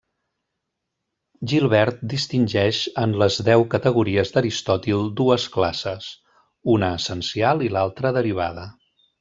[1.51, 6.11] Gilbert distingeix en les deu categories d'Aristòtil dues classes:
[6.77, 8.69] una essencial i l'altra derivada.